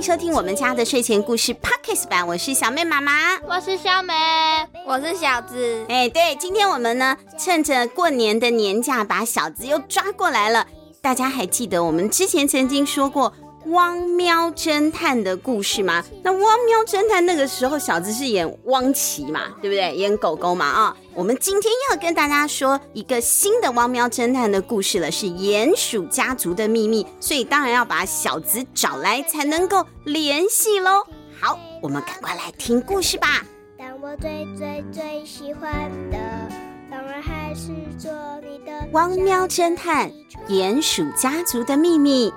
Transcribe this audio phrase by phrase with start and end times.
[0.00, 4.14] 欢迎收听我们家的睡前故事 Podcast 版，我是小妹妈妈，我是小美，
[4.86, 5.84] 我是小子。
[5.90, 10.66] 哎，对，今天我们呢，趁着过年的年假，把小子又抓过来了。
[11.02, 13.30] 大家还记得我们之前曾经说过
[13.66, 16.02] 汪喵侦探的故事吗？
[16.22, 19.94] 那汪喵侦探那个时候，小子是演汪奇嘛，对不对？
[19.94, 20.96] 演狗狗嘛啊。
[21.20, 31.04] 我们今天要跟大家说一个新的汪喵侦探的故事了，是鼹鼠家族的秘密，所以当然要把小子找来才能够联系喽。
[31.38, 33.44] 好，我们赶快来听故事吧。
[33.78, 36.16] 但我最最最喜欢的，
[36.90, 37.66] 当然还是
[37.98, 38.10] 做
[38.40, 40.10] 你的汪喵侦探
[40.48, 42.32] 鼹鼠家族的秘密，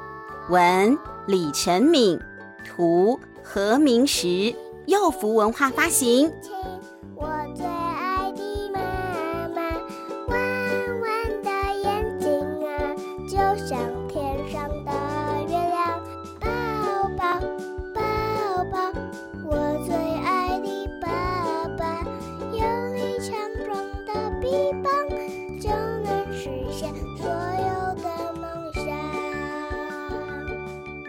[0.49, 0.97] 文。
[1.25, 2.19] 李晨敏，
[2.65, 4.53] 图何明石，
[4.87, 6.29] 幼福文化发行。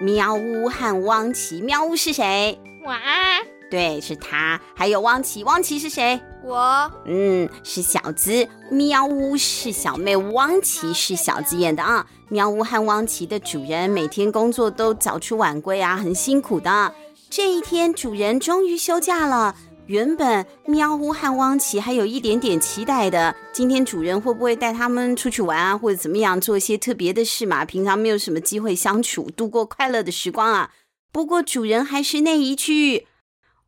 [0.04, 2.60] 喵呜和汪奇，喵呜是谁？
[2.84, 4.60] 我啊，对，是他。
[4.76, 6.20] 还有汪奇，汪奇是谁？
[6.44, 8.46] 我，嗯，是小资。
[8.70, 12.04] 喵呜是小妹，汪奇是小资演的啊。
[12.28, 16.92] 喵呜和汪奇的主人每天工作都早出晚归啊，很辛苦的。
[17.30, 19.56] 这一天，主人终于休假了。
[19.86, 27.66] 原本喵呜和汪奇还有一点点期待的，今天主人会不会带他们出去玩啊，或者怎么样做一些特别的事嘛？
[27.66, 30.70] 平常没有什么机会相处，度过快乐的时光啊。
[31.12, 33.06] 不过主人还是那一句：“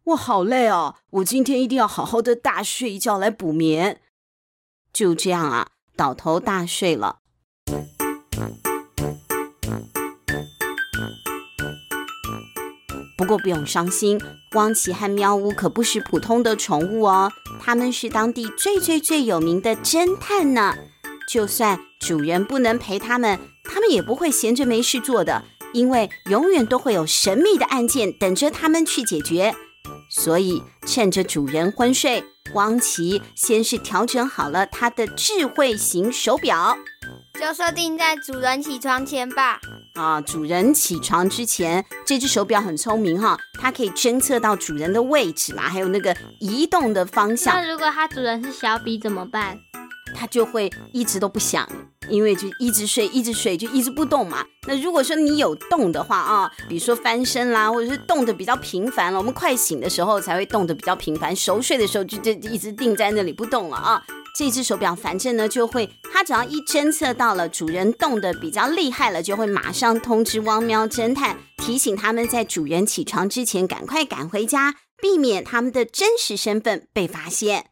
[0.04, 4.00] 我好累哦，我今天一定要好好的大睡一觉来补眠。”
[4.92, 7.18] 就这样啊，倒头大睡了。
[13.16, 14.20] 不过不用伤心，
[14.52, 20.74] 汪奇和喵呜可不是普通的宠物哦，他们是当地最最最有名的侦探呢。
[21.26, 29.54] 就算主人不能陪他们，他们也不会闲着没事做的，因为永远都会有神秘的案件等着他们去解决。
[30.10, 32.22] 所以趁着主人昏睡，
[32.52, 36.76] 汪奇先是调整好了他的智慧型手表。
[37.40, 39.60] 就设定在主人起床前吧。
[39.96, 47.54] 啊，主人起床之前，这只手表很聪明哈，它可以侦测到主人的位置嘛，还有那个移动的方向。
[47.54, 49.58] 那如果它主人是小比怎么办？
[50.14, 51.68] 它就会一直都不响，
[52.08, 54.44] 因为就一直睡，一直睡，就一直不动嘛。
[54.66, 64.02] 那如果说你有动的话啊，比如说翻身啦，或者是动得比较频繁了，我们快醒的时候才会动得比较频繁，熟睡的时候就就一直定在那里不动了啊。
[64.38, 77.70] 这只手表反正呢就会，它只要一侦测到了主人动得比较厉害了，就会马上通知汪喵侦探，提醒他们在主人起床之前赶快赶回家，避免他们的真实身份被发现。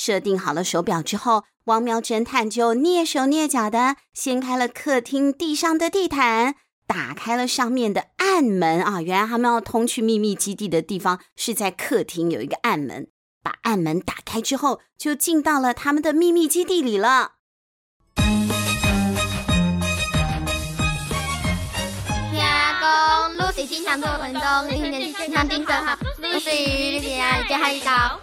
[0.00, 6.54] 设定好了手表之后，汪喵侦探就蹑手蹑脚的掀开了客厅地上的地毯，
[6.86, 9.02] 打开了上面的暗门啊！
[9.02, 13.08] 原来他们要通去秘密基地的地方是在客厅有一个暗门。
[13.42, 17.32] 把暗门打开之后，就进到了他们的秘密基地里了。
[22.30, 22.46] 天
[22.78, 25.98] 公，露西经常做运动，今天健康精神好。
[26.18, 28.20] 露西，你今天健康好，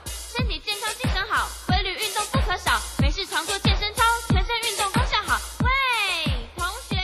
[2.16, 5.38] 动不可少，没事常做健身操，全身运动功效好。
[5.59, 6.96] 喂，同学，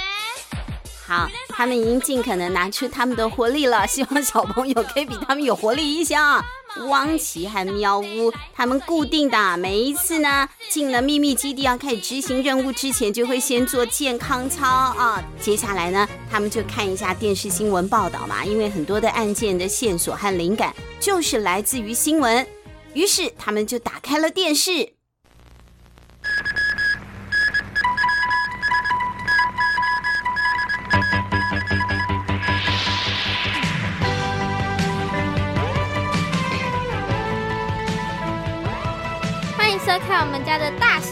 [1.05, 6.41] 好，他们已经尽可能拿出他们的活力了，希望小朋友可以比他们有活力一些啊。
[6.87, 15.21] 汪奇和喵呜，他们固定的每一次呢，进了秘密基地要开始执行任务之前，就会先做健康操啊。
[15.41, 22.47] 接下来呢，他们就看一下电视新闻报道嘛，因为很多的案件的线索和灵感就是来自于新闻。
[22.93, 24.93] 于是他们就打开了电视。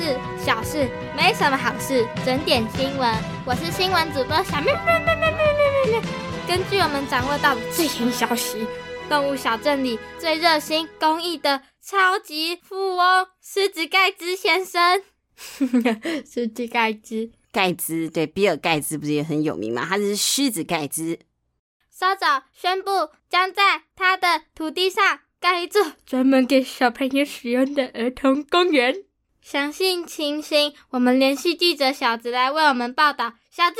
[0.10, 3.16] 事小事，没什么好事，整点新闻。
[3.46, 6.08] 我是新闻主播小妹妹妹妹妹妹妹。
[6.48, 8.66] 根据我们掌握到的最新消息，
[9.08, 15.04] 动物小镇里最热心公益的超级富翁狮子盖兹先生，
[16.26, 19.86] 狮子盖兹， 盖兹对，比尔盖兹不是也很有名吗？
[19.88, 21.20] 他是狮子盖兹。
[21.92, 25.20] 稍早宣布，将在他的土地上。
[25.42, 29.04] 盖一座专门给小朋友使用的儿童公园。
[29.42, 33.34] 详细情形，我们联系记者小子来为我们报道。
[33.50, 33.78] 小子，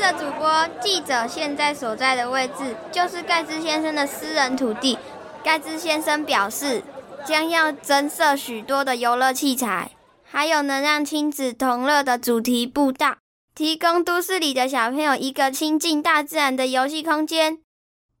[0.00, 4.98] 的主播，记者现在所在的位置就是盖兹先生的私人土地。
[5.44, 6.82] 盖兹先生表示，
[7.26, 9.92] 将要增设许多的游乐器材，
[10.24, 13.18] 还有能让亲子同乐的主题步道，
[13.54, 17.58] 提供都市里的小朋友一个亲近大自然的游戏空间。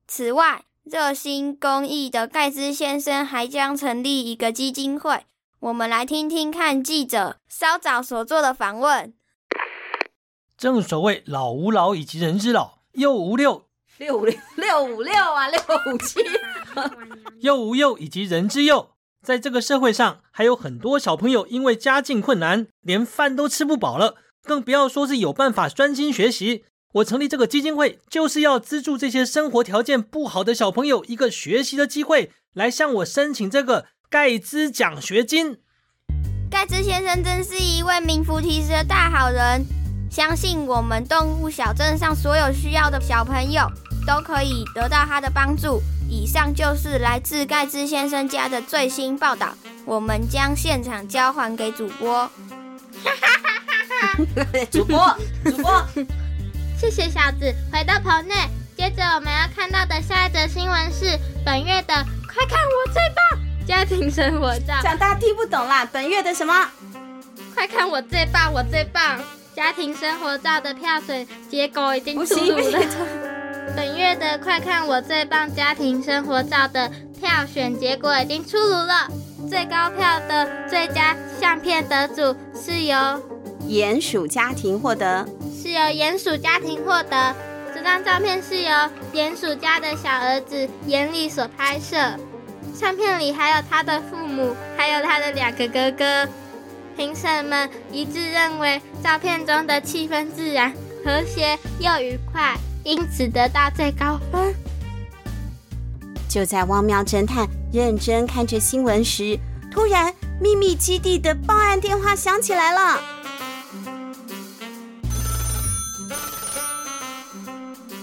[0.06, 5.26] 此外，热心公益的盖兹先生还将成立一个基金会。
[5.60, 9.12] 我们来听听看记者稍早所做的访问。
[10.56, 13.66] 正所谓老吾老以及人之老，幼吾幼
[13.98, 16.20] 六五六六五六啊，六五七，
[17.40, 18.90] 幼吾幼以及人之幼。
[19.22, 26.64] 在这个社会上，还有很多小朋友因为家境困难，连饭都吃不饱了，更不要说是有办法专心学习。
[26.92, 35.58] 我成立这个基金会，就是要资助这些生活条件不好的小朋友一个学习的机会，来向我申请这个盖兹奖学金。
[36.50, 39.64] 盖兹先生真是一位名副其实的大好人，
[40.10, 43.70] 相信我们动物小镇上所有需要的小朋友
[44.04, 45.80] 都可以得到他的帮助。
[46.08, 49.54] 以上就是来自盖兹先生家的最新报道，
[49.84, 52.28] 我们将现场交还给主播。
[54.72, 55.86] 主播，主播，
[56.80, 57.54] 谢谢小子。
[57.70, 58.34] 回到棚内，
[58.74, 61.92] 接着我们要看到的下一则新闻是本月的
[62.26, 63.38] “快看我最棒”
[63.68, 64.80] 家庭生活照。
[64.82, 66.54] 讲大家听不懂啦，本月的什么？
[67.54, 69.20] 快看我最棒，我最棒！
[69.54, 72.80] 家庭生活照的票选结果已经出炉了。
[73.76, 76.90] 本月的“快看我最棒”家庭生活照的
[77.20, 79.06] 票选结果已经出炉了，
[79.50, 82.96] 最高票的最佳相片得主是由
[83.68, 85.28] 鼹鼠家庭获得，
[85.60, 87.34] 是由鼹鼠家庭获得。
[87.74, 88.70] 这张照片是由
[89.12, 91.96] 鼹鼠家的小儿子鼹里所拍摄，
[92.74, 96.26] 相片里还有他的父母，还有他的两个哥哥。
[96.96, 100.72] 评审们一致认为，照片中的气氛自然、
[101.04, 102.56] 和谐又愉快。
[102.82, 104.54] 因此得到最高分。
[106.26, 109.38] 就在汪喵侦探认真看着新闻时，
[109.70, 113.19] 突然秘密基地的报案电话响起来了。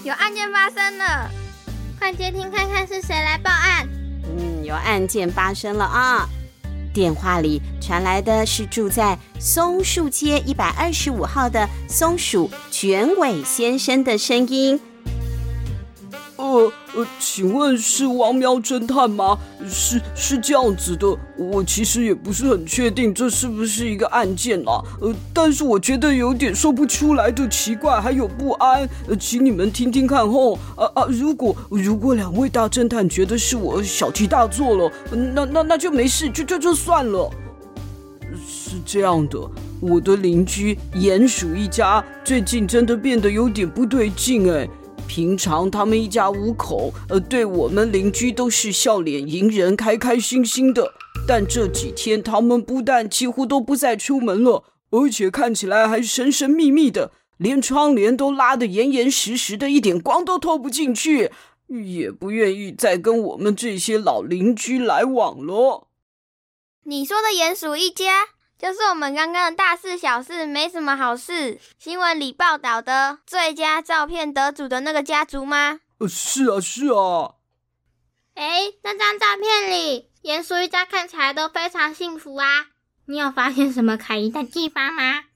[0.08, 1.30] 有案件发生了，
[1.98, 3.86] 快接听看看是谁来报案。
[4.24, 6.26] 嗯，有案件发生了啊。
[6.94, 14.80] 电话里传来的是住在松树街一百二十五号的松鼠卷尾先生的声音。
[16.36, 19.38] 呃呃，请问是王喵侦探吗？
[19.68, 21.06] 是是这样子的，
[21.36, 24.82] 我其实也不是很确定这是不是一个案件啦。
[25.00, 28.88] 呃，但是我觉得有点说不出来的奇怪，还有不安。
[29.06, 30.58] 呃，请你们听听看后。
[30.74, 37.30] 啊啊，如果如果两位大侦探觉得是我小题大做了，那那那就没事，就就就算了。
[38.44, 39.38] 是这样的，
[39.80, 44.68] 我的邻居鼹鼠一家最近真的变得有点不对劲哎。
[45.08, 50.92] 平常他们一家五口，呃，对我们邻居都是笑脸迎人，开开心心的。
[51.26, 61.32] 但这几天，他们不但几乎都不再出门了，而且看起来还神神秘秘的，连窗帘都拉得严严实实的，一点光都透不进去，
[61.68, 65.88] 也不愿意再跟我们这些老邻居来往了。
[66.84, 68.37] 你说的鼹鼠一家？
[68.58, 75.78] 就是我们刚刚的大事小事没什么好事新闻里报道的最佳照片得主的那个家族吗？
[75.98, 77.36] 呃，是啊，是啊。
[78.34, 82.66] 诶，那张照片里，鼹鼠一家看起来都非常幸福啊。
[83.06, 85.26] 你有发现什么可疑的地方吗？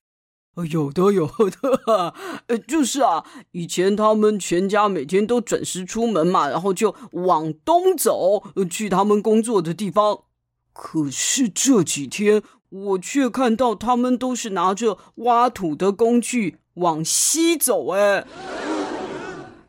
[0.68, 2.14] 有的，有的。
[2.48, 10.24] 呃，就是啊，以前他们全家每天都准时出门嘛，然后就往东走，去他们工作的地方。
[10.72, 18.24] 可是这几天，我却看到他们都是拿着挖土的工具往西走，哎，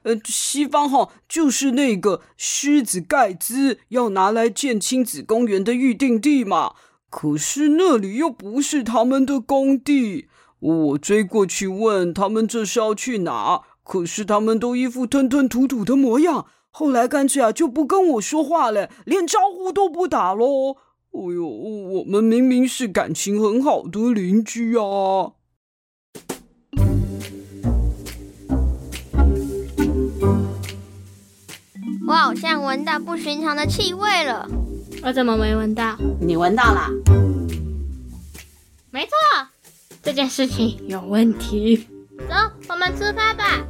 [0.04, 6.76] 呃，西方哈就是那个狮子盖兹要拿来建亲子公园的预定地嘛。
[7.10, 10.28] 可是那里又不是他们的工地，
[10.60, 16.46] 我追过去问他们这是要去哪，可是他们都一副吞吞吐吐的模样。
[16.72, 20.78] 后来干脆啊就不跟我说话了，连招呼都不打喽。
[21.14, 24.84] 哦呦，我们明明是感情很好的邻居啊！
[32.08, 34.50] 我好像闻到不寻常的气味了。
[35.04, 35.96] 我怎么没闻到？
[36.20, 36.90] 你闻到了？
[38.90, 39.12] 没错，
[40.02, 41.88] 这件事情有问题。
[42.28, 42.34] 走，
[42.70, 43.64] 我们出发吧。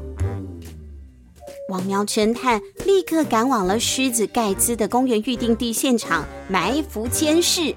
[1.74, 7.76] 汪喵侦探立刻赶往了狮子盖兹的公园预定地现场埋伏监视。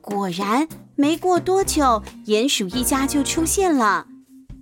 [0.00, 4.06] 果然，没过多久，鼹鼠一家就出现了。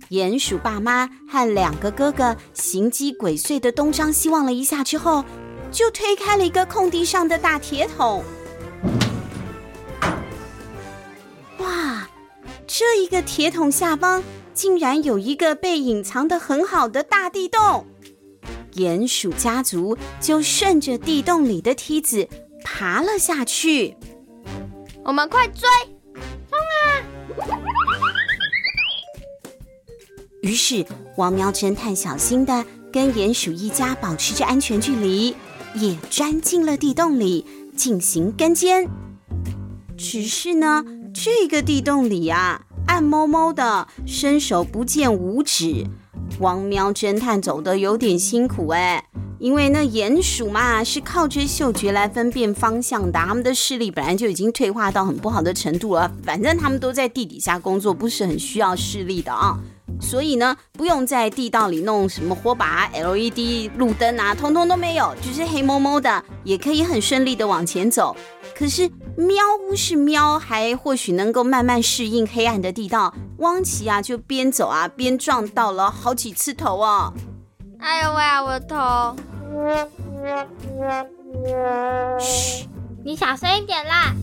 [0.09, 5.23] 鼹鼠爸妈和两个哥哥心机鬼祟的东张西望了一下之后，
[5.71, 8.23] 就推开了一个空地上的大铁桶。
[11.59, 12.09] 哇，
[12.65, 17.85] 这一个铁桶下方竟然有一个被隐藏的很好的大地洞。
[18.75, 22.27] 鼹鼠家族就顺着地洞里的梯子
[22.63, 23.95] 爬了下去。
[25.03, 25.67] 我们快追！
[26.49, 27.57] 冲啊！
[30.41, 35.35] 于是，王喵侦探小心的跟鼹鼠一家保持着安全距离，
[35.75, 38.87] 也钻进了地洞里进行跟监。
[39.97, 45.85] 只是呢，这个地洞里啊，暗摸摸的，伸手不见五指。
[46.39, 49.03] 汪喵侦探走得有点辛苦哎，
[49.39, 56.11] 因为那鼹鼠嘛，是靠着嗅觉来分辨方向的，他们的视力本来就已经退化到很不好的程度了。
[56.23, 59.57] 反正他们都在地底下工作，不是很需要视力的啊。
[60.01, 68.15] 所以呢，不用在地道里弄什么火把、LED 路灯啊，通通都没有，就是黑蒙蒙的，也可以很顺利的往前走。
[68.57, 69.37] 可是喵
[69.69, 73.13] 呜是喵，还或许能够慢慢适应黑暗的地道。
[73.37, 77.13] 汪奇啊，就边走啊边撞到了好几次头哦。
[77.79, 79.15] 哎呦喂啊，我的头！
[82.19, 82.67] 嘘，
[83.03, 84.13] 你小声一点啦。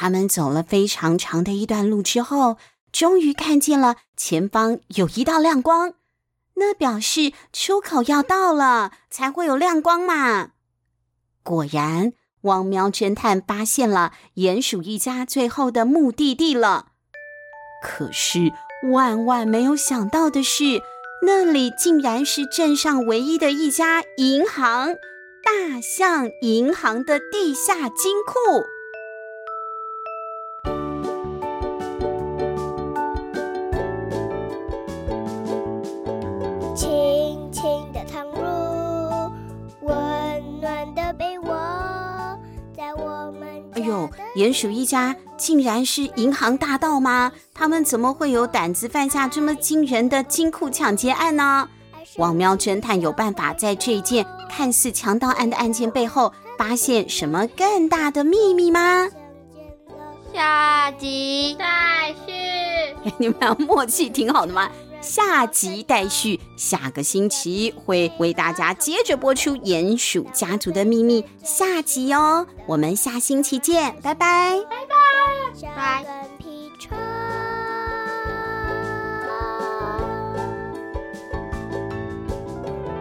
[0.00, 2.56] 他们走了非常长的一段路之后，
[2.90, 5.92] 终于看见了前方有一道亮光，
[6.54, 10.52] 那表示出口要到了，才会有亮光嘛。
[11.42, 12.14] 果然，
[12.44, 16.92] 汪喵侦探发现了鼹鼠一家最后的目的地了。
[17.84, 18.54] 可是，
[18.90, 20.80] 万万没有想到的是，
[21.26, 24.94] 那里竟然是镇上唯一的一家银行——
[25.44, 28.64] 大象银行的地下金库。
[44.36, 47.32] 鼹鼠一家竟然是银行大盗吗？
[47.52, 51.68] 他们怎么会有胆子犯下这么惊人的金库抢劫案呢？
[52.16, 59.08] 汪喵侦探有办法在这件看似强盗案的案件背后发现什么更大的秘密吗？
[60.32, 62.32] 下集再续。
[63.18, 64.70] 你们俩默契挺好的吗？
[65.00, 72.46] 下集待续，下个星期会为大家接着播出《鼹鼠家族的秘密》下集哦。
[72.66, 74.76] 我们下星期见，拜拜，拜
[75.74, 76.04] 拜，拜。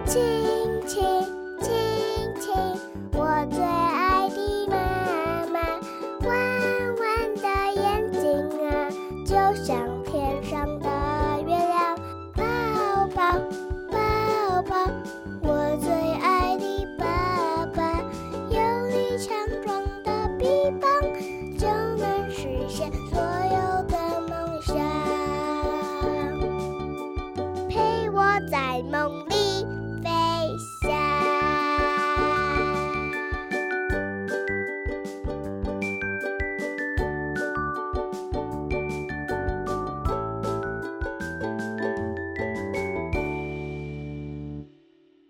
[0.06, 0.39] 亲亲